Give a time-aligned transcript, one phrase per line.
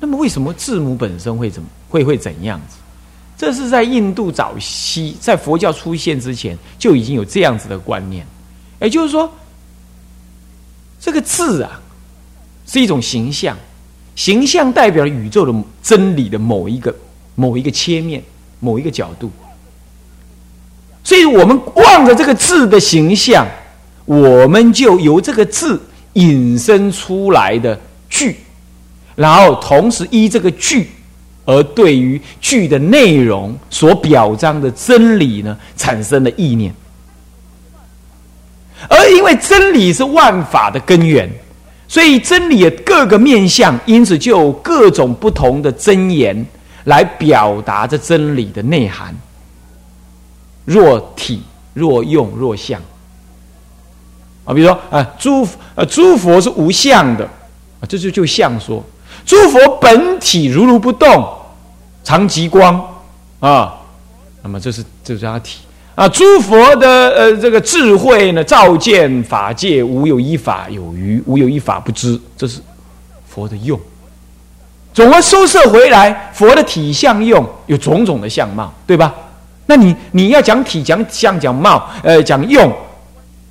[0.00, 2.76] 那么为什么字母本身会怎么会会怎样子？
[3.36, 8.24] 这是在印度早期，在佛教出现之前就已经有这样子的观念，
[8.80, 9.30] 也就是说，
[11.00, 11.80] 这个字啊
[12.64, 13.56] 是一种形象，
[14.14, 15.52] 形象代表宇宙的
[15.82, 16.94] 真理的某一个
[17.34, 18.22] 某一个切面、
[18.60, 19.30] 某一个角度，
[21.02, 23.44] 所以我们望着这个字的形象，
[24.04, 25.82] 我们就由这个字
[26.12, 28.36] 引申出来的句，
[29.14, 30.90] 然后同时依这个句。
[31.46, 36.74] 而对于句的内容所表彰的真理呢，产生了意念。
[38.88, 41.30] 而因为真理是万法的根源，
[41.86, 46.46] 所以真理的各个面相，因此就有各种不同的真言
[46.84, 49.14] 来表达这真理的内涵。
[50.64, 51.42] 若体、
[51.74, 52.80] 若用、若相
[54.46, 57.26] 啊，比如说啊，诸呃诸佛是无相的
[57.80, 58.82] 啊，这就就相说。
[59.24, 61.26] 诸佛本体如如不动，
[62.02, 62.80] 常极光
[63.40, 63.74] 啊。
[64.42, 65.60] 那么这是这是他体
[65.94, 66.06] 啊。
[66.08, 72.20] 诸佛的呃这个智慧呢，照见法界，无有一法有余，无有一法不知。
[72.36, 72.60] 这是
[73.26, 73.80] 佛的用。
[74.92, 79.12] 总而收摄回来，佛的体相用有种种的相貌，对吧？
[79.66, 82.70] 那你你要讲体讲相讲貌，呃讲用，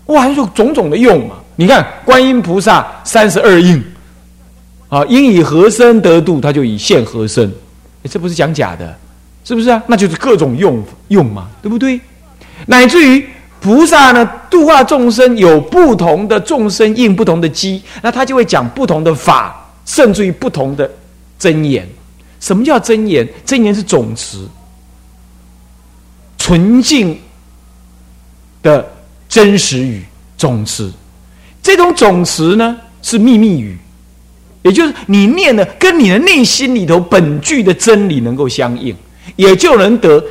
[0.05, 1.35] 哇，有种种的用嘛。
[1.55, 3.83] 你看观音菩萨三十二应。
[4.93, 7.51] 啊，因以和身得度，他就以现和身，
[8.07, 8.95] 这不是讲假的，
[9.43, 9.81] 是不是啊？
[9.87, 11.99] 那就是各种用用嘛，对不对？
[12.67, 13.27] 乃至于
[13.59, 20.87] 菩萨呢，度化众生有不同的众生应不同的机，那他就会讲不同的法，甚至于不同的
[21.39, 21.89] 真言。
[22.39, 23.27] 什么叫真言？
[23.43, 24.45] 真言是总持，
[26.37, 27.19] 纯净
[28.61, 28.87] 的
[29.27, 30.03] 真实语，
[30.37, 30.91] 总持。
[31.63, 33.75] 这种总持呢，是秘密语。
[34.63, 38.95] 也就是你念的跟你的内心里头本句的真理能够相应，
[39.35, 40.23] 也就能得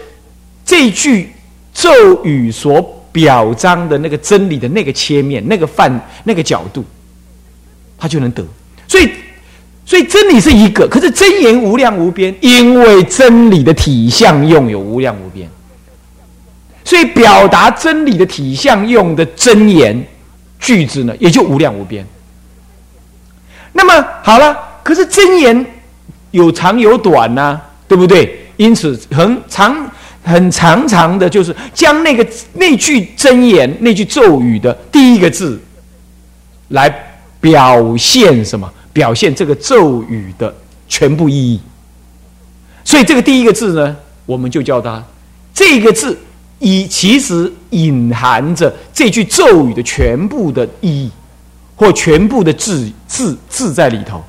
[0.65, 1.31] 这句
[1.73, 6.83] 咒语所表彰的那个真理的那个切面、那个范、那个角度，
[7.99, 8.43] 他就能得。
[8.89, 9.09] 所以，
[9.85, 15.49] 所以真理是一个，可是真言无量无边，因为真理的体相用有无量无边，
[16.85, 20.03] 所以表达真理的体相用的真言
[20.59, 22.07] 句子呢，也就无量无边。
[23.73, 25.67] 那么好了，可是真言
[26.31, 28.39] 有长有短呐，对不对？
[28.57, 29.91] 因此很长、
[30.23, 35.61] 很长长的，就是将那个那句真言、那句咒语的第一个字，
[36.69, 36.95] 来
[37.41, 38.71] 表现什么？
[38.93, 40.55] 表现这个咒语的
[40.87, 41.59] 全部意义。
[42.85, 43.97] 所以这个第一个字呢，
[44.27, 45.03] 我们就叫它
[45.55, 46.17] 这个字，
[46.59, 51.11] 以其实隐含着这句咒语的全部的意义。
[51.83, 54.23] 或全部的字字字在里头，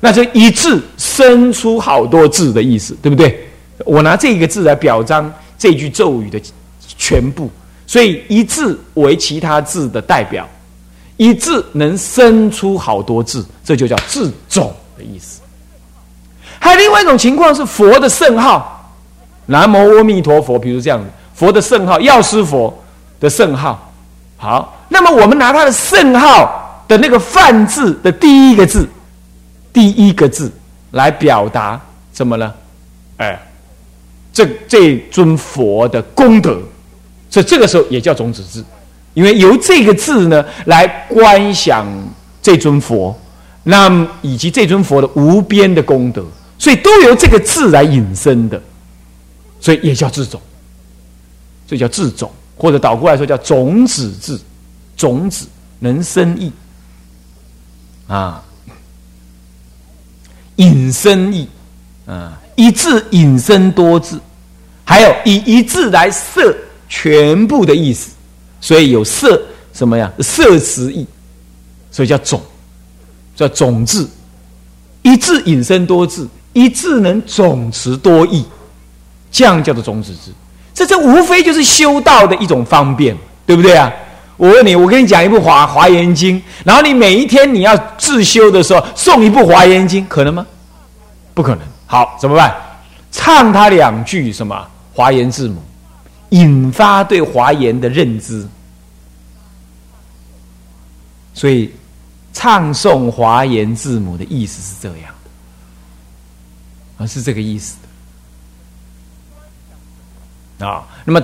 [0.00, 3.46] 那就一字生出好多字的意思，对不对？
[3.84, 6.40] 我拿这个字来表彰这句咒语的
[6.96, 7.50] 全部，
[7.86, 10.48] 所以一字为其他字的代表，
[11.18, 15.42] 一字能生出好多字，这就叫字种的意思。
[16.58, 18.90] 还有另外一种情况是佛的圣号，
[19.44, 21.04] 南无阿弥陀佛，比如这样
[21.34, 22.72] 佛的圣号，药师佛
[23.20, 23.92] 的圣号。
[24.38, 26.62] 好，那么我们拿他的圣号。
[26.86, 28.88] 的那个梵字的第一个字，
[29.72, 30.52] 第一个字
[30.92, 31.80] 来表达
[32.12, 32.52] 什么呢？
[33.16, 33.40] 哎，
[34.32, 36.60] 这这尊佛的功德，
[37.30, 38.64] 所以这个时候也叫种子字，
[39.14, 41.86] 因为由这个字呢来观想
[42.42, 43.16] 这尊佛，
[43.62, 46.24] 那以及这尊佛的无边的功德，
[46.58, 48.60] 所以都由这个字来引申的，
[49.60, 50.40] 所以也叫字种，
[51.66, 54.40] 所以叫字种，或者倒过来说叫种子字，
[54.96, 55.46] 种子
[55.78, 56.52] 能生意。
[58.06, 58.42] 啊，
[60.56, 61.48] 引申义，
[62.06, 64.20] 啊，一字引申多字，
[64.84, 66.54] 还有以一字来摄
[66.88, 68.10] 全部的意思，
[68.60, 69.42] 所以有摄
[69.72, 70.12] 什么呀？
[70.20, 71.06] 摄词义，
[71.90, 72.40] 所以叫总，
[73.34, 74.08] 叫总字。
[75.02, 78.44] 一字引申多字，一字能总持多义，
[79.30, 80.32] 这样叫做种子字。
[80.72, 83.92] 这这无非就是修道的一种方便，对不对啊？
[84.36, 90.44] 我问你，我跟你讲一部《华华严经》，然后你每一天你要自修的时候送一部《华严经》，可能吗？
[91.32, 91.60] 不可能。
[91.86, 92.52] 好，怎么办？
[93.12, 95.62] 唱他两句什么华严字母，
[96.30, 98.44] 引发对华严的认知。
[101.32, 101.72] 所以，
[102.32, 105.14] 唱诵华严字母的意思是这样
[106.98, 107.76] 的，啊，是这个意思
[110.58, 110.84] 的啊。
[111.04, 111.22] 那么。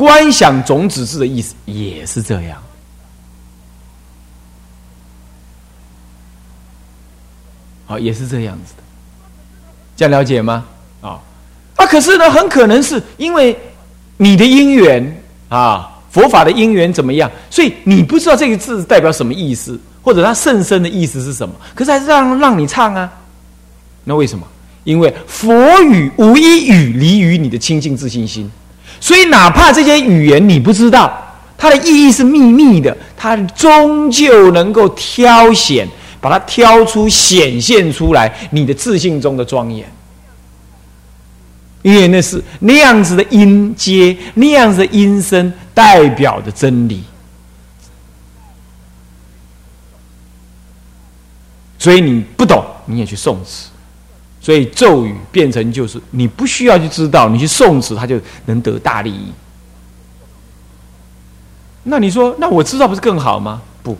[0.00, 2.56] 观想种子字的意思也是这样，
[7.84, 8.82] 好，也是这样子的。
[9.94, 10.64] 这样了解吗？
[11.02, 11.20] 啊，
[11.76, 13.54] 啊，可是呢，很可能是因为
[14.16, 23.12] 你的因缘啊，佛法的因缘怎么样，所以你不知道这个字代表什么意思，或者它甚深的意思是什么，可是还是让让你唱啊。
[24.04, 24.46] 那为什么？
[24.84, 25.52] 因为佛
[25.82, 28.50] 语无一语离于你的清净自信心，
[29.00, 31.10] 所以哪怕这些语言你不知道，
[31.56, 35.88] 它的意义是秘密的，它终究能够挑选，
[36.20, 39.90] 把它挑出显现出来你的自信中的庄严，
[41.80, 47.02] 因为那是那样子的音阶，那样子的音声代表的真理，
[51.78, 53.69] 所以你不懂，你也去诵词。
[54.40, 59.30] 所以咒语变成就是你不需要去知道，你去诵持，它就能得大利益。
[61.82, 63.60] 那你说，那我知道不是更好吗？
[63.82, 63.96] 不，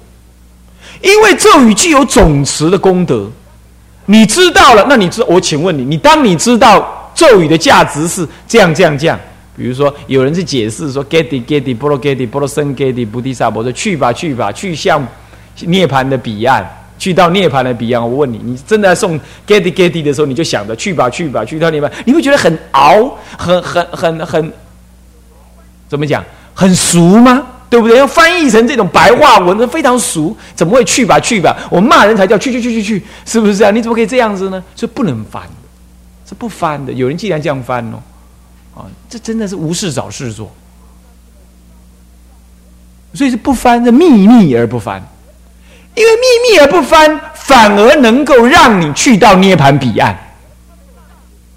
[1.02, 3.30] 因为咒语具有总持的功德。
[4.06, 9.18] 你知道了，那你知我请问你，你当你知道咒语的价值是这样这样这样，
[9.56, 15.06] 比如说有人去解释说 “geti get get 波罗 get 波罗僧 geti 菩提萨婆”，说去吧去吧，去向
[15.60, 16.68] 涅槃的彼岸。
[17.00, 24.52] 去到涅槃的彼岸，我问你，你真的送 getty getty 的时候，你就想着去吧，去吧，去到涅槃，你会觉得很熬，很很很很，
[25.88, 26.22] 怎么讲？
[26.54, 27.46] 很俗吗？
[27.70, 27.96] 对不对？
[27.96, 31.56] 要翻译成这种白话文，非常俗，怎么会去吧，去吧？
[31.70, 33.70] 我骂人才叫去去去去去，是不是啊？
[33.70, 34.62] 你怎么可以这样子呢？
[34.76, 36.92] 是不能翻的，是不翻的。
[36.92, 38.02] 有人既然这样翻哦，
[38.74, 40.52] 啊，这真的是无事找事做，
[43.14, 45.02] 所以是不翻，是秘密而不翻。
[46.00, 50.18] 因为秘密而不翻，反而能够让你去到涅盘彼岸。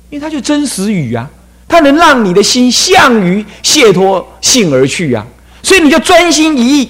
[0.10, 1.30] 因为它就真实语啊，
[1.66, 5.26] 它能让你的心向于解脱性而去啊，
[5.62, 6.90] 所以你就专心一意，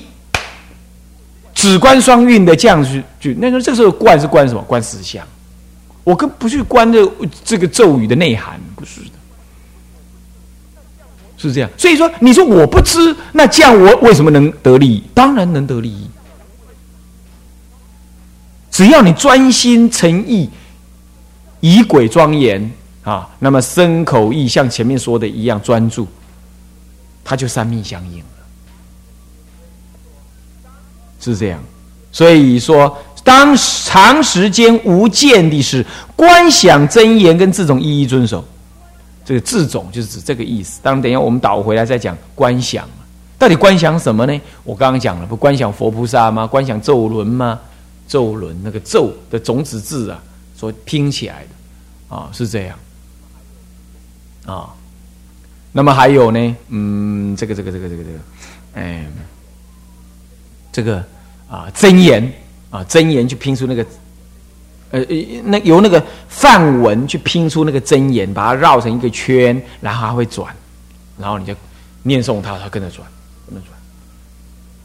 [1.54, 3.38] 只观双运的这样去去。
[3.40, 4.62] 那说这时候观是观什么？
[4.64, 5.24] 观实相。
[6.04, 7.08] 我跟不去观这
[7.46, 9.12] 这个咒语的内涵，不是的，
[11.38, 11.70] 是这样。
[11.78, 15.04] 所以说，你说我不知，那这样我为什么能得利益？
[15.14, 16.10] 当然能得利益。
[18.74, 20.50] 只要你专心诚意，
[21.60, 22.72] 以鬼庄严
[23.04, 26.08] 啊，那么身口意像前面说的一样专注，
[27.24, 28.26] 它就三密相应了，
[31.20, 31.64] 是这样。
[32.12, 35.86] 所以说，当长时间无间的是
[36.16, 38.44] 观想真言跟这种一一遵守，
[39.24, 40.80] 这个字种就是指这个意思。
[40.82, 42.90] 当然，等一下我们倒回来再讲观想，
[43.38, 44.42] 到底观想什么呢？
[44.64, 46.48] 我刚刚讲了，不观想佛菩萨吗？
[46.48, 47.60] 观想咒轮吗？
[48.08, 50.22] 咒轮那个咒的种子字啊，
[50.56, 52.80] 所拼起来的啊，是这样
[54.46, 54.70] 啊。
[55.72, 58.20] 那么还有呢，嗯，这个这个这个这个这个，
[58.76, 59.06] 哎，
[60.72, 61.04] 这个
[61.50, 62.32] 啊真言
[62.70, 63.86] 啊真言去拼出那个，
[64.92, 65.04] 呃
[65.46, 70.56] 那由那个梵文去拼出那个真言，把它绕成一个圈，然后它会转，
[71.18, 71.56] 然后你就
[72.04, 73.08] 念诵它，它跟着转，
[73.48, 73.80] 跟着转，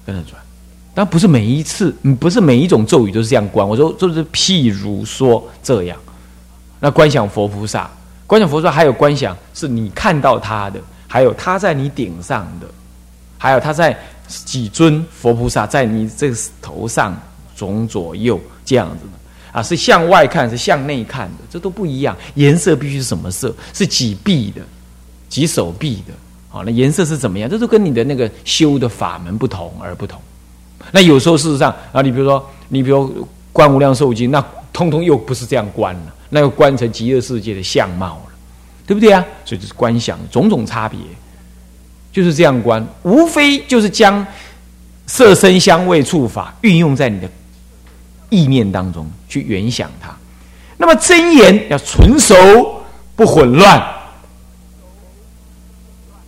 [0.07, 0.43] 跟着转。
[0.99, 3.67] 但不是每一次，不是每一种咒语都是这样观。
[3.69, 5.97] 我说，就是譬如说这样，
[6.81, 7.89] 那观想佛菩萨，
[8.27, 12.67] 观想佛菩萨还有观想是你看到他的，还有他在你顶上的，
[13.39, 13.97] 还有他在
[14.27, 17.17] 几尊佛菩萨在你这个头上
[17.55, 22.17] 总左右这样子的啊，是向外看，是向内看的，这都不一样。
[22.35, 23.55] 颜色必须是什么色？
[23.73, 24.63] 是几臂的，
[25.29, 26.13] 几手臂的？
[26.49, 27.49] 好，那颜色是怎么样？
[27.49, 30.21] 这都跟你的那个修的法门不同而不同。
[30.93, 38.33] 那有时候事实上啊，你比如说，你比如观无量寿经，那通通又不是这样观了，那又观成极乐世界的相貌了，
[38.87, 39.25] 对不对啊？
[39.45, 40.99] 所以就是观想种种差别，
[42.13, 44.27] 就是这样观，无非就是将
[45.07, 47.29] 色身香味触法运用在你的
[48.31, 50.15] 意念当中去原想它。
[50.77, 52.35] 那么真言要纯熟
[53.17, 53.98] 不混乱。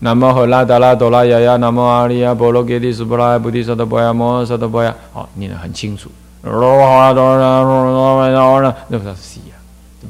[0.02, 6.10] 南无喝拉达拉哆拉呀呀，南无阿利亚波罗揭谛斯波拉菩提萨埵波呀摩萨埵波呀，好念得很清楚。
[6.42, 9.56] 罗哈哆啦哆啦哆啦，那不是西呀，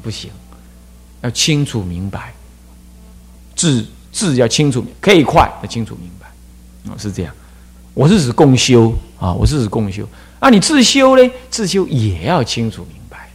[0.01, 0.31] 不行，
[1.19, 2.33] 要清楚明白，
[3.53, 6.27] 字字要清楚，可以快，要清楚明白，
[6.89, 7.33] 哦，是这样。
[7.93, 10.07] 我是指共修啊，我是指共修
[10.39, 10.49] 啊。
[10.49, 13.29] 你自修呢，自修也要清楚明白，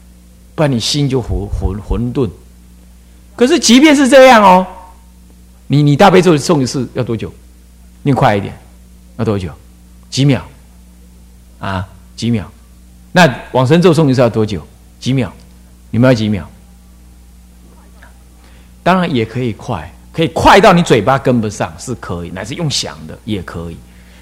[0.55, 2.31] 不然你心就混混混沌。
[3.37, 4.67] 可是即便是这样哦。
[5.67, 7.33] 你你大悲咒诵一次要多久？
[8.03, 8.57] 念快一点，
[9.17, 9.53] 要多久？
[10.09, 10.41] 几秒？
[11.59, 12.45] 啊，几秒？
[13.13, 14.65] 那往生咒诵一次要多久？
[15.01, 15.31] 几秒？
[15.91, 16.45] 你们要几秒？
[18.83, 23.77] 当然也可以快，可以快到你嘴巴跟不上是可以，乃至用想的也可以。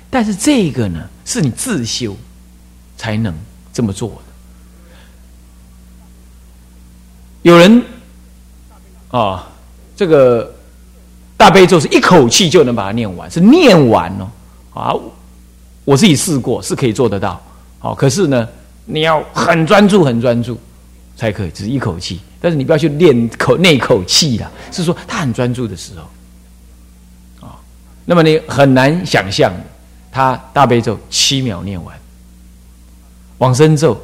[0.08, 2.16] 但是这个呢，是你自修
[2.96, 3.34] 才能
[3.72, 4.32] 这么做的。
[7.42, 7.84] 有人
[9.10, 9.50] 啊，
[9.94, 10.53] 这个
[11.36, 14.30] 大悲咒是一口气就能把它念完，是念完哦。
[14.72, 14.94] 啊，
[15.84, 17.40] 我自己试过，是可以做得到。
[17.78, 18.48] 好，可是呢，
[18.86, 20.58] 你要很专注，很专注
[21.16, 22.20] 才可以，只是一口气。
[22.40, 27.56] 但是你不要去练口那口气啦，是说他很专注的时候啊。
[28.04, 29.52] 那么你很难想象，
[30.10, 31.96] 他大悲咒七秒念完，
[33.38, 34.00] 往生咒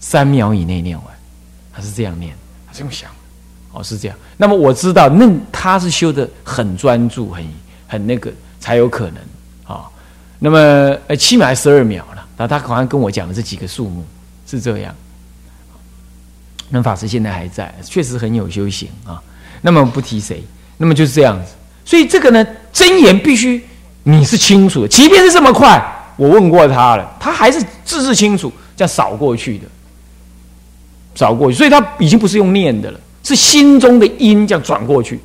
[0.00, 1.06] 三秒以内念完，
[1.72, 2.34] 他是这样念，
[2.66, 3.10] 他这么想。
[3.72, 4.16] 哦，是这样。
[4.36, 7.44] 那么我知道，那他是修的很专注，很
[7.86, 9.16] 很那个才有可能
[9.64, 9.84] 啊。
[10.38, 10.58] 那么
[11.06, 12.26] 呃，七秒还是十二秒了？
[12.36, 14.04] 那他好像跟我讲的这几个数目
[14.46, 14.94] 是这样。
[16.70, 19.20] 那法师现在还在，确实很有修行啊。
[19.60, 20.42] 那么不提谁，
[20.78, 21.52] 那么就是这样子。
[21.84, 23.62] 所以这个呢，真言必须
[24.04, 25.80] 你是清楚的，即便是这么快，
[26.16, 29.66] 我问过他了，他还是字字清楚，这样扫过去的，
[31.14, 31.58] 扫过去。
[31.58, 33.00] 所以他已经不是用念的了。
[33.22, 35.20] 是心中的音这样转过去，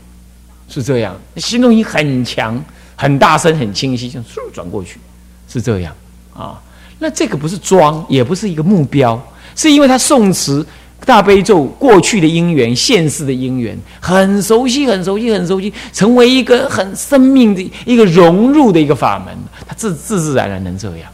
[0.67, 1.15] 是这样。
[1.37, 2.61] 心中音很强、
[2.95, 4.99] 很大声、很清晰，这样转过去，
[5.47, 5.95] 是这样
[6.33, 6.61] 啊。
[6.99, 9.21] 那这个不是装，也不是一个目标，
[9.55, 10.65] 是因为他诵词
[11.05, 19.35] 大悲咒过去的因缘、现世的因缘很熟悉、很熟悉、很熟悉，成为一个很生命的一个融入的一个法门，
[19.67, 21.11] 他自自自然然能这样。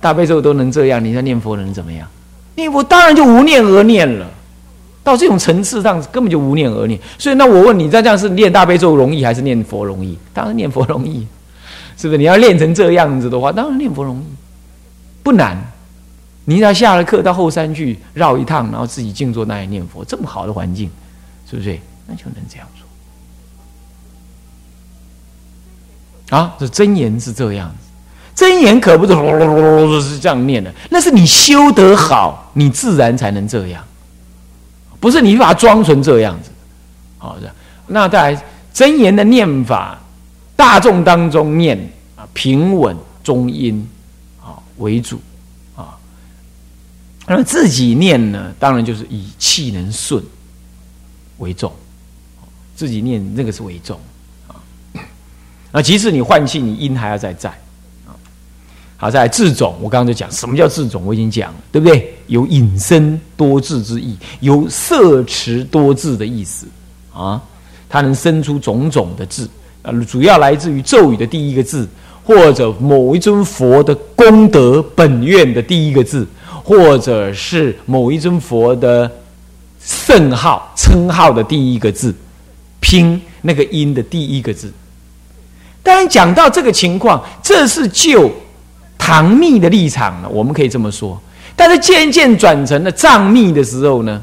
[0.00, 2.06] 大悲咒都能这样，你在念佛能怎么样？
[2.56, 4.28] 念佛当然就无念而念了。
[5.02, 7.00] 到这种层次上，根本就无念而念。
[7.18, 10.18] 所以，那我问你，在这样是念大悲咒容易，还是念佛容易？
[10.34, 11.26] 当然念佛容易，
[11.96, 12.18] 是不是？
[12.18, 14.24] 你要练成这样子的话，当然念佛容易，
[15.22, 15.56] 不难。
[16.44, 20.90] 你只要下了课到后山去绕一趟，然后自己静坐那里念佛，这么好的环境，
[21.48, 21.78] 是不是？
[22.06, 22.66] 那就能这样
[26.28, 26.36] 做。
[26.36, 27.76] 啊，这真言是这样子，
[28.34, 29.12] 真言可不是
[30.02, 33.82] 是这样念的，那是你修得好，你自然才能这样。
[35.00, 36.50] 不是你把它装成这样子，
[37.18, 37.52] 好的。
[37.86, 38.40] 那在
[38.72, 39.98] 真言的念法，
[40.54, 41.76] 大众当中念
[42.14, 43.88] 啊，平稳中音
[44.40, 45.20] 啊为主
[45.74, 45.98] 啊。
[47.26, 50.22] 那么自己念呢，当然就是以气能顺
[51.38, 51.72] 为重，
[52.76, 53.98] 自己念那个是为重
[54.46, 54.54] 啊。
[55.72, 57.52] 那即使你换气，你音还要再在。
[59.02, 62.14] 好在字种，我刚刚就讲什么叫字种，我已经讲了，对不对？
[62.26, 66.66] 有引申多字之意，有色持多字的意思
[67.10, 67.40] 啊，
[67.88, 69.48] 它能生出种种的字，
[69.80, 71.88] 呃，主要来自于咒语的第一个字，
[72.22, 76.26] 或者某一尊佛的功德本愿的第一个字，
[76.62, 79.10] 或者是某一尊佛的
[79.80, 82.14] 圣号称号的第一个字，
[82.80, 84.70] 拼那个音的第一个字。
[85.82, 88.30] 当然讲到这个情况，这是就。
[89.02, 91.18] 唐密的立场呢，我们可以这么说，
[91.56, 94.22] 但是渐渐转成了藏密的时候呢，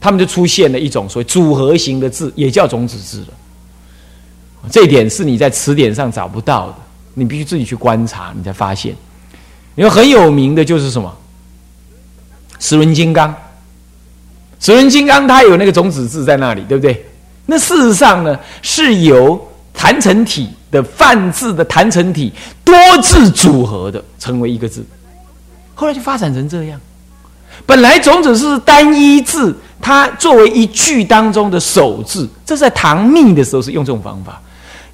[0.00, 3.28] 他们就出现了一种所谓组合型的字，也叫种子字了。
[4.70, 6.76] 这一点是你在词典上找不到的，
[7.12, 8.96] 你必须自己去观察，你才发现。
[9.76, 11.14] 因为很有名的就是什么
[12.58, 13.32] 十轮金刚，
[14.58, 17.06] 十轮金刚它有那个种子字在那里，对不对？
[17.46, 19.40] 那事实上呢，是由
[19.72, 20.48] 坛成体。
[20.70, 22.32] 的泛字的弹成体
[22.64, 24.84] 多字组合的成为一个字，
[25.74, 26.80] 后来就发展成这样。
[27.66, 34.40] 本来种子是单一字，它作为一句当中的首字，这在唐密的时候是用这种方法。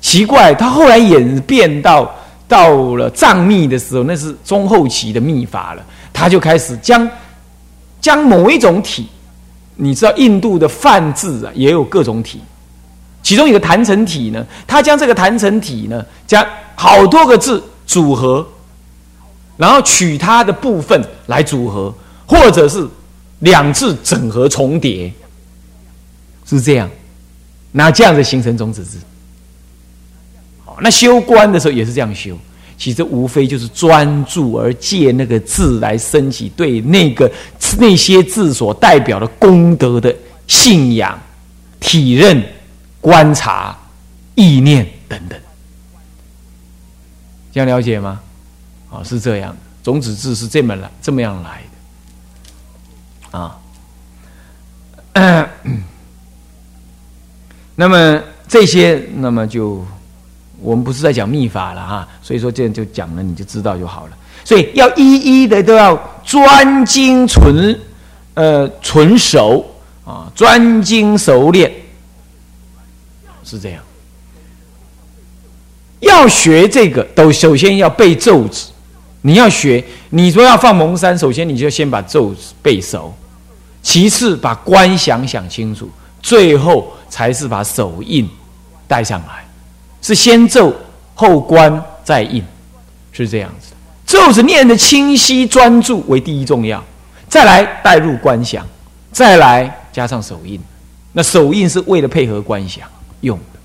[0.00, 2.14] 奇怪，它后来演变到
[2.48, 5.82] 到了藏密的时候，那是中后期的秘法了。
[6.12, 7.08] 他就开始将
[8.00, 9.08] 将某一种体，
[9.76, 12.40] 你知道印度的泛字啊，也有各种体。
[13.24, 18.46] 其中一个坛城体呢，他将这个坛城体呢，将好多个字组合，
[19.56, 21.92] 然后取它的部分来组合，
[22.26, 22.86] 或者是
[23.38, 25.10] 两字整合重叠，
[26.44, 26.90] 是这样，
[27.72, 28.98] 那这样子形成种子字。
[30.62, 32.36] 好，那修观的时候也是这样修，
[32.76, 37.30] 其实无非就是专注而借那个字来升起对那个
[37.78, 40.14] 那些字所代表的功德的
[40.46, 41.18] 信仰
[41.80, 42.44] 体认。
[43.04, 43.76] 观察、
[44.34, 45.38] 意念等等，
[47.52, 48.18] 这样了解吗？
[48.90, 51.62] 啊，是这样，种子字是这么来，这么样来
[53.30, 53.58] 的啊。
[57.76, 59.84] 那么这些，那么就
[60.62, 64.16] 我们不是在讲秘法了哈，所以说这样就讲了，你就知道就好了。
[64.46, 65.94] 所以要一一的都要
[66.24, 67.78] 专精纯，
[68.32, 69.62] 呃，纯熟
[70.06, 71.70] 啊，专精熟练。
[73.54, 73.80] 是这样，
[76.00, 78.66] 要学这个都首先要背咒子。
[79.22, 83.14] 你要学，你说要放蒙山，首先你就先把咒子背熟，
[83.80, 85.88] 其次把观想想清楚，
[86.20, 88.28] 最后才是把手印
[88.88, 89.46] 带上来，
[90.02, 90.74] 是先咒
[91.14, 92.44] 后观再印，
[93.12, 93.68] 是这样子。
[94.04, 96.84] 咒子念的清晰专注为第一重要，
[97.28, 98.66] 再来带入观想，
[99.12, 100.60] 再来加上手印。
[101.16, 102.86] 那手印是为了配合观想
[103.20, 103.60] 用的。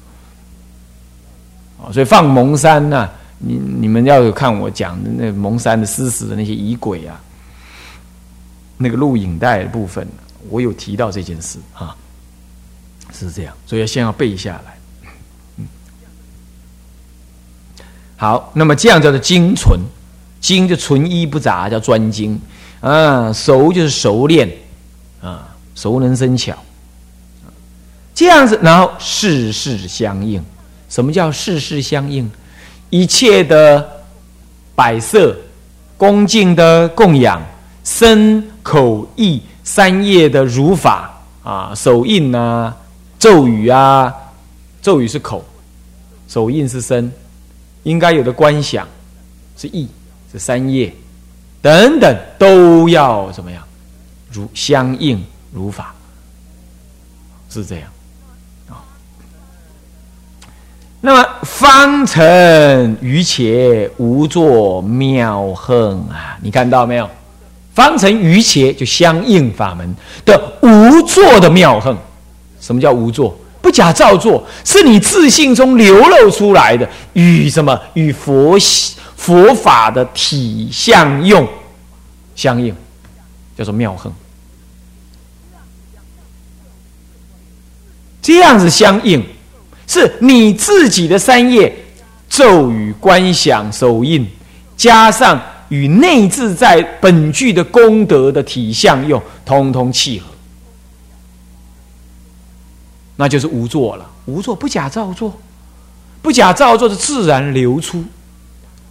[1.94, 7.20] 所以放蒙山呢，你你们要有看我讲的那蒙山的诗死的那些仪轨啊，
[8.78, 10.06] 那个录影带的部分，
[10.50, 11.96] 我有提到这件事啊，
[13.14, 14.78] 是这样，所以先要背下来。
[18.18, 19.80] 好，那么这样叫做精纯，
[20.42, 22.38] 精就纯一不杂，叫专精
[22.82, 24.52] 啊，熟就是熟练
[25.22, 26.54] 啊，熟能生巧，
[28.20, 30.44] 这样子，然后事事相应。
[30.90, 32.30] 什么叫事事相应？
[32.90, 33.90] 一切的
[34.76, 35.34] 摆设、
[35.96, 37.42] 恭敬的供养、
[37.86, 42.76] 身口意三业的如法啊，手印啊、
[43.18, 44.14] 咒语啊，
[44.82, 45.46] 咒语是口，
[46.28, 47.10] 手印是身，
[47.84, 48.86] 应该有的观想
[49.56, 49.88] 是意，
[50.30, 50.94] 是三业
[51.62, 53.64] 等等，都要怎么样？
[54.30, 55.24] 如相应
[55.54, 55.96] 如法，
[57.50, 57.90] 是这样。
[61.02, 66.38] 那么方成于且无作妙横啊！
[66.42, 67.10] 你看到没有？
[67.74, 71.98] 方成于且就相应法门的无作的妙横。
[72.60, 73.38] 什么叫无作？
[73.62, 77.80] 不假造作，是你自信中流露出来的，与什么？
[77.94, 78.58] 与佛
[79.16, 81.48] 佛法的体相用
[82.36, 82.76] 相应，
[83.58, 84.12] 叫做妙横。
[88.22, 89.24] 这样子相应。
[89.90, 91.76] 是你自己的三业
[92.30, 94.24] 咒语观想手印，
[94.78, 100.28] 加上与内置在本具的功德的体相用，通通契合，
[103.16, 104.08] 那就是无作了。
[104.26, 105.36] 无作不假造作，
[106.22, 108.04] 不假造作的自然流出。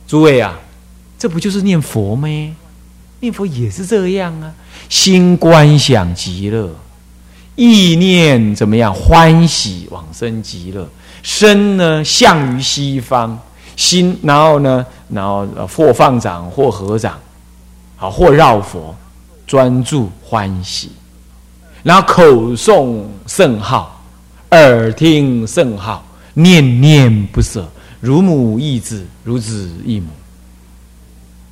[0.08, 0.58] 诸位啊，
[1.16, 2.26] 这不就是念佛吗？
[3.20, 4.52] 念佛也是这样啊，
[4.88, 6.74] 心观想极乐。
[7.56, 8.94] 意念怎么样？
[8.94, 10.88] 欢喜往生极乐，
[11.28, 13.38] 身呢向于西方，
[13.76, 17.18] 心然后呢，然后或放掌或合掌，
[17.96, 18.96] 好或绕佛，
[19.46, 20.90] 专注欢喜，
[21.82, 24.02] 然后口诵圣号，
[24.52, 27.68] 耳听圣号，念念不舍，
[28.00, 30.08] 如母忆子，如子忆母，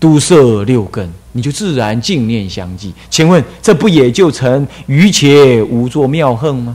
[0.00, 1.12] 都摄六根。
[1.32, 6.74] 你就自然净念相继，请问这不也就成愚且无作妙恨吗？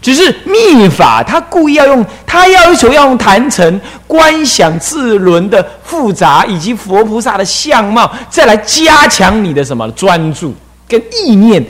[0.00, 10.54] 只是密法，他故意要用，他要求要用坛城观想自轮的复杂，以及佛菩萨的相貌，再来加强你的什么专注
[10.86, 11.64] 跟意念、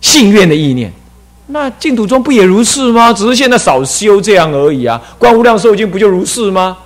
[0.00, 0.92] 信愿的意念。
[1.46, 3.12] 那净土中不也如是吗？
[3.12, 5.00] 只是现在少修这样而已啊！
[5.18, 6.76] 观无量寿经不就如是吗？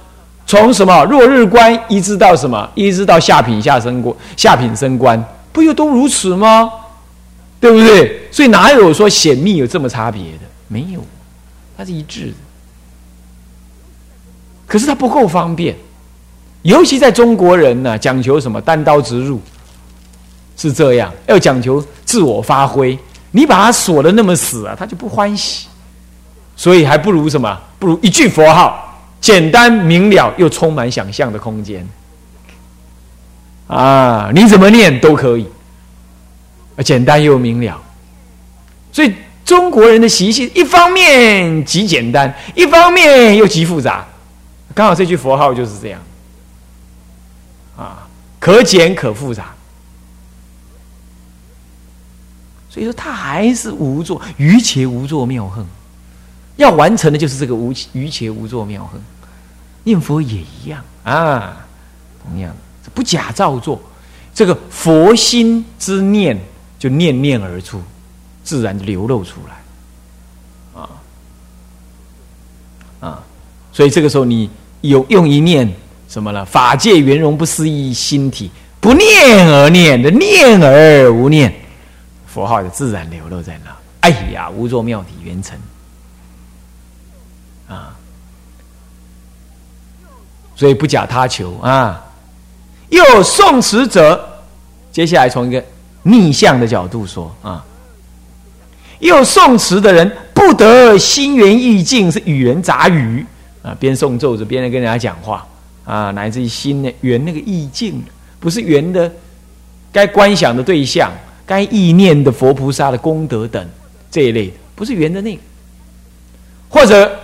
[0.46, 6.70] 从什么落日观一直到什么，一直到下品下生观，下品生观，不又都如此吗？
[7.60, 8.28] 对不对？
[8.30, 10.40] 所以哪有说显密有这么差别的？
[10.68, 11.04] 没有，
[11.76, 12.34] 它是一致的。
[14.66, 15.76] 可是它不够方便，
[16.62, 19.40] 尤其在中国人呢，讲求什么单刀直入，
[20.56, 22.98] 是这样，要讲求自我发挥。
[23.30, 25.68] 你把它锁的那么死啊，他就不欢喜。
[26.56, 27.60] 所以还不如什么？
[27.78, 28.84] 不如一句佛号。
[29.20, 31.84] 简单明了又充满想象的空间
[33.66, 34.30] 啊！
[34.32, 35.44] 你怎么念都可以，
[36.82, 37.80] 简单又明了。
[38.92, 39.14] 所以
[39.44, 44.06] 中国人的习性，一方面极简单，一方面又极复杂。
[44.74, 46.00] 刚好这句佛号就是这样
[47.76, 48.06] 啊，
[48.38, 49.54] 可简可复杂。
[52.70, 55.64] 所以说，他还是无作，愚且无作妙恨。
[56.56, 59.00] 要完成的就是这个无愚且无作妙恨，
[59.84, 61.56] 念佛也一样啊，
[62.22, 62.54] 同样
[62.92, 63.80] 不假造作，
[64.34, 66.38] 这个佛心之念
[66.78, 67.82] 就念念而出，
[68.44, 70.88] 自然流露出来，啊
[73.00, 73.24] 啊，
[73.72, 74.48] 所以这个时候你
[74.80, 75.68] 有用一念
[76.08, 76.44] 什么了？
[76.44, 81.52] 法界圆融不思议心体，不念而念的念而无念，
[82.26, 83.76] 佛号就自然流露在那。
[84.00, 85.58] 哎呀，无作妙体圆成。
[87.68, 87.94] 啊，
[90.54, 92.04] 所以不假他求啊。
[92.88, 94.40] 又宋词者，
[94.90, 95.62] 接下来从一个
[96.02, 97.64] 逆向的角度说啊，
[99.00, 103.24] 又宋词的人不得心圆意境，是与人杂语
[103.62, 105.46] 啊，边诵咒子边来跟人家讲话
[105.84, 108.02] 啊，乃至于心呢圆那个意境，
[108.40, 109.10] 不是圆的
[109.92, 111.12] 该观想的对象，
[111.44, 113.68] 该意念的佛菩萨的功德等
[114.10, 115.42] 这一类的，不是圆的那个，
[116.68, 117.18] 或者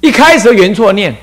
[0.00, 1.14] 一开始圆错念，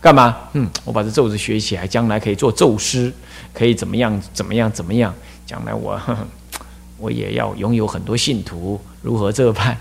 [0.00, 0.36] 干嘛？
[0.52, 3.12] 嗯，我把这咒子学起来，将来可以做咒师，
[3.52, 4.20] 可以怎么样？
[4.32, 4.70] 怎么样？
[4.70, 5.12] 怎么样？
[5.44, 6.00] 将来我
[6.98, 9.76] 我也要拥有很多信徒，如何这般？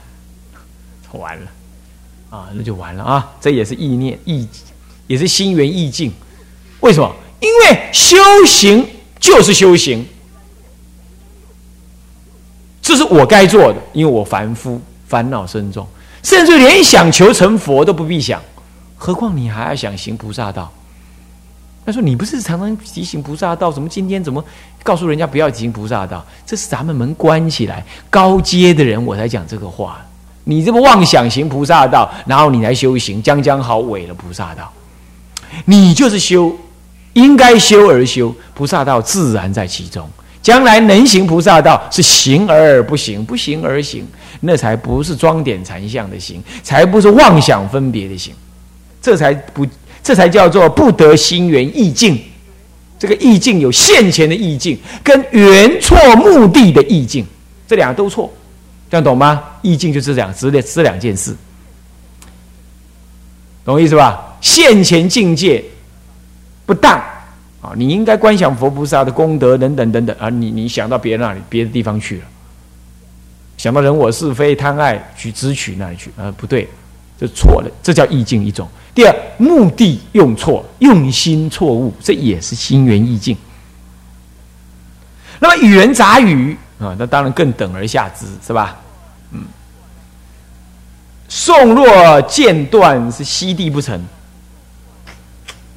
[1.14, 1.48] 完了
[2.30, 3.32] 啊，那就完了啊！
[3.40, 4.48] 这也是意念意，
[5.08, 6.12] 也是心缘意境。
[6.82, 7.16] 为什么？
[7.40, 8.86] 因为修行
[9.20, 10.06] 就是修行，
[12.82, 13.80] 这是我该做的。
[13.94, 15.88] 因为我凡夫，烦恼深重，
[16.24, 18.42] 甚至连想求成佛都不必想，
[18.98, 20.72] 何况你还要想行菩萨道？
[21.86, 23.72] 他说：“你不是常常提醒菩萨道？
[23.72, 24.44] 怎么今天怎么
[24.84, 26.26] 告诉人家不要提行菩萨道？
[26.46, 30.06] 这是咱们门关起来，高阶的人我才讲这个话。
[30.44, 34.72] 你这么妄想行菩萨道，然后你来修行，将将好违了菩萨道。
[35.66, 36.54] 你就是修。”
[37.14, 40.08] 应该修而修，菩萨道自然在其中。
[40.40, 44.06] 将来能行菩萨道，是行而不行，不行而行，
[44.42, 48.36] 那才不是装点禅相的行，才不是妄想分别的行，
[49.08, 49.66] 这才不，
[50.04, 52.20] 这才叫做不得心源意境。
[53.00, 57.26] 这个意境有现前的意境，跟原错目的的意境，
[57.66, 58.30] 这两个都错，
[58.92, 59.42] 这样懂吗？
[59.62, 61.34] 意境就是两，只两，这两件事，
[63.64, 64.36] 懂我意思吧？
[64.42, 65.64] 现前境界。
[66.66, 67.00] 不当
[67.62, 67.72] 啊！
[67.78, 70.28] 你应该观想佛菩萨的功德等等等等啊！
[70.30, 72.26] 你你想到别人那里、别的地方去了，
[73.56, 76.30] 想到人我是非、贪爱去执取那里去啊？
[76.36, 76.68] 不对，
[77.18, 78.68] 这错了，这叫意境一种。
[78.98, 83.38] 第二，目的用错，用心错误，这也是心缘意境。
[85.38, 88.76] 那么语言杂语啊，那当然更等而下之，是吧？
[89.34, 89.44] 嗯，
[91.30, 94.04] 宋若间断是西地不成。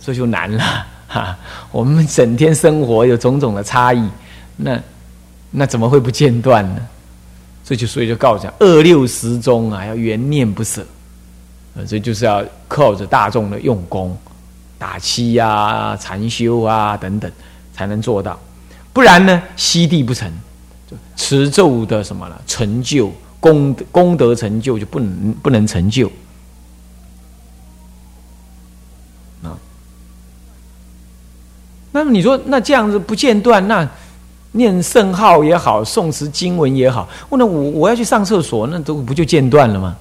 [0.00, 1.38] 这就难了哈！
[1.70, 4.08] 我们整天生活有种种的差异，
[4.56, 4.80] 那
[5.50, 6.80] 那怎么会不间断呢？
[7.66, 10.86] 这就所以就告诉讲二六时中啊，要缘念不舍，
[11.80, 14.14] 呃，这就是要靠着大众的用功、
[14.76, 17.30] 打七啊、禅修啊等等，
[17.72, 18.38] 才能做到。
[18.92, 20.30] 不然呢，悉地不成，
[21.16, 26.08] 持咒的什么了成就功功德成就就不能不能成就
[29.42, 29.56] 啊。
[31.92, 33.88] 那么你说，那这样子不间断，那
[34.52, 39.96] 念圣号也好，诵持经文也好，那我我要去上厕所，那都不就间断了吗？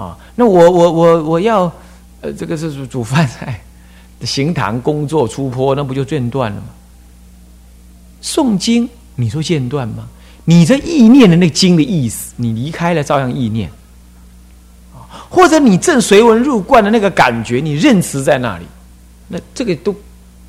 [0.00, 1.70] 啊，那我我我我要
[2.20, 3.60] 呃，这个是煮煮饭菜，
[4.22, 6.68] 行堂工作出坡，那不就间断了吗？
[8.22, 10.08] 诵经，你说间断吗？
[10.44, 13.70] 你这意念的那经的意思，你离开了照样意念，
[15.28, 18.64] 或者你正随文入观的那个感觉，你认识在那里，
[19.28, 19.94] 那这个都。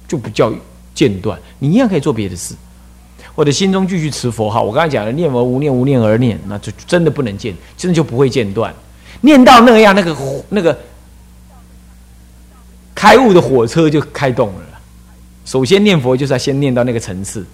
[0.08, 0.52] 就不叫
[0.94, 2.54] 间断，你一样可以做别的事，
[3.34, 4.62] 或者心中继续持佛号。
[4.62, 8.76] 我刚才讲了，念而无念，无念而念，那就真的不能见，真的就不会间断。
[9.22, 10.16] 念到那样，那个
[10.50, 10.78] 那个
[12.94, 14.62] 开悟的火车就开动了。
[15.46, 17.46] 首先念佛就是要先念到那个层次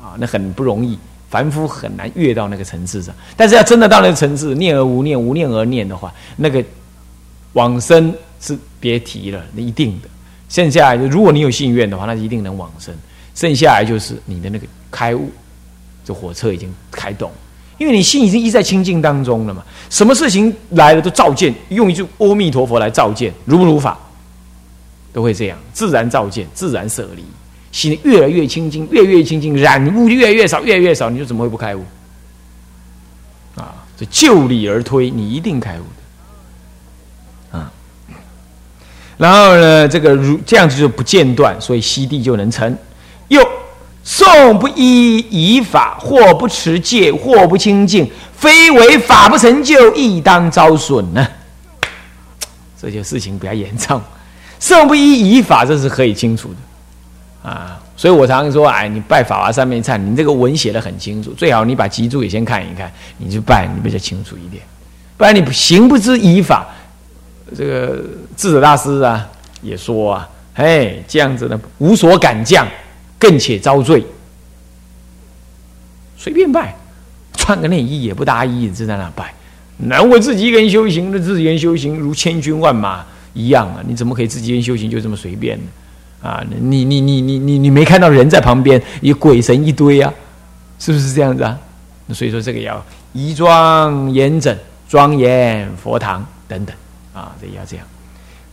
[0.00, 0.98] 啊，那很不容易，
[1.30, 3.14] 凡夫很难越到那个层次上。
[3.36, 6.64] 但是要真的到那个层次，念而无念，无念而念的话，那个
[7.52, 10.08] 往生是别提了，那一定的。
[10.48, 12.94] 剩下来，如果你有信愿的话，那一定能往生。
[13.34, 15.30] 剩下来就是你的那个开悟，
[16.04, 17.30] 这火车已经开动，
[17.78, 19.64] 因为你心已经一在清净当中了嘛。
[19.88, 23.98] 什么事情来了都照见，用一句阿弥陀佛来照见，如不如法，
[25.12, 27.24] 都会这样，自然照见，自然舍离，
[27.72, 31.84] 心越来越清净，越越清净，染污越来越少，越来越少，你就怎么会不开悟？
[33.56, 37.56] 啊，这就理而推，你一定开悟。
[37.56, 37.72] 啊
[39.16, 42.76] 然后呢，这个如这样子就不间断，所以西地就能成。
[43.26, 43.40] 又
[44.08, 51.28] 诵不依以法，或不持戒，或不清净，非为法不成就，亦当遭损呢。
[52.80, 54.00] 这些事情比较严重。
[54.58, 57.78] 诵不依以法，这是可以清楚的啊。
[57.98, 64.62] 所以我常常说，哎，你拜法华三昧忏，你这个文写的很清楚，最好你把集注也先看一看，你去拜，你比较清楚一点。
[65.18, 66.66] 不然你行不知以法。
[67.54, 68.02] 这个
[68.36, 69.28] 智者大师啊，
[69.60, 72.66] 也说啊，哎，这样子呢，无所敢降，
[73.18, 74.04] 更且遭罪。
[76.16, 76.74] 随便拜，
[77.34, 79.34] 穿个内衣也不搭衣，就在那拜。
[79.78, 83.80] 难为自己一个人修行，那自己一个人修行如千军万马一样啊！
[83.86, 85.64] 你怎么可以自己一个人修行就这么随便呢？
[86.20, 90.12] 啊，你你你你你你没看到人在旁边，有鬼神一堆啊，
[90.80, 91.56] 是不是这样子啊？
[92.12, 94.56] 所以说这个要仪庄严整，
[94.88, 96.74] 庄严佛堂等等。
[97.14, 97.86] 啊，这要这样。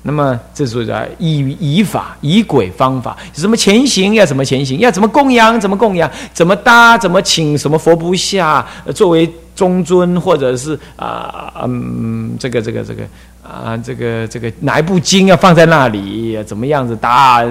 [0.08, 8.64] 那么，这是说以以法、以鬼方法，什么前行要怎么前行，要怎么供养，怎么供养，怎么搭，怎么请什么佛不下
[8.94, 13.04] 作为中尊，或者是啊嗯这个这个这个
[13.42, 17.44] 啊这个这个哪一部经要放在那里，怎么样子搭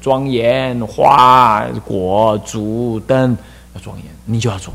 [0.00, 3.36] 庄严花果烛灯
[3.74, 4.72] 要庄严，你就要做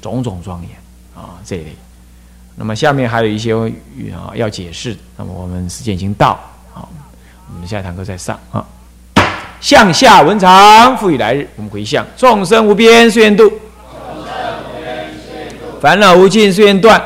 [0.00, 0.70] 种种庄严
[1.14, 1.76] 啊这一类。
[2.56, 3.52] 那么下面还有一些
[4.12, 6.38] 啊要解释，那么我们时间已经到，
[6.72, 6.88] 好，
[7.52, 8.64] 我们下堂课再上啊。
[9.60, 13.50] 向下文长，赋予来日，我们回向众生无边誓愿度，
[15.80, 17.02] 烦恼无尽誓愿断，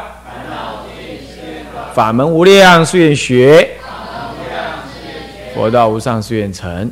[1.94, 3.70] 法门无量誓愿学，
[5.54, 6.90] 佛道无上誓愿成，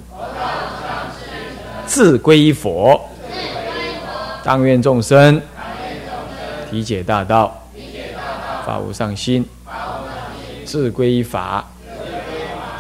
[1.85, 3.01] 自归依佛，
[4.45, 5.43] 当愿众生
[6.71, 7.61] 体解大道。
[8.67, 9.47] 法无上心，
[10.65, 11.65] 自归依法，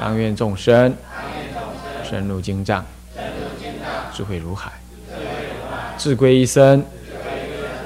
[0.00, 0.92] 当愿众生
[2.02, 2.84] 深入经藏，
[4.12, 4.68] 智慧如海；
[5.96, 6.84] 自归依身，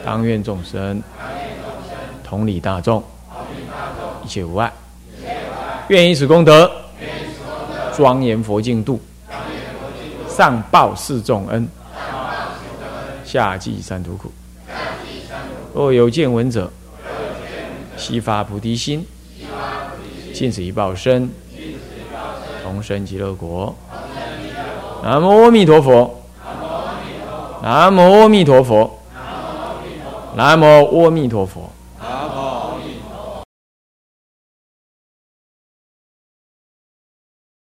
[0.02, 1.02] 当愿众生
[2.24, 3.04] 同理大众，
[4.24, 4.72] 一切无碍。
[5.88, 6.72] 愿以此功德，
[7.94, 8.98] 庄严佛净土，
[10.26, 11.68] 上报四重恩，
[13.26, 14.32] 下济三途苦。
[15.74, 16.72] 若有见闻者，
[18.00, 19.06] 悉发菩提心，
[20.32, 21.30] 尽此一报身，
[22.64, 23.76] 同生极乐国。
[25.02, 26.22] 南无阿弥陀佛。
[27.62, 28.98] 南无阿弥陀佛。
[30.34, 30.64] 南无
[31.04, 31.70] 阿弥陀佛。